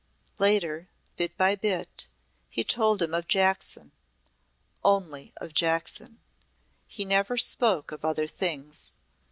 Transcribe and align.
Later, 0.39 0.89
bit 1.15 1.37
by 1.37 1.53
bit, 1.55 2.07
he 2.49 2.63
told 2.63 3.03
him 3.03 3.13
of 3.13 3.27
Jackson 3.27 3.91
only 4.83 5.31
of 5.37 5.53
Jackson. 5.53 6.19
He 6.87 7.05
never 7.05 7.37
spoke 7.37 7.91
of 7.91 8.03
other 8.03 8.25
things. 8.25 8.95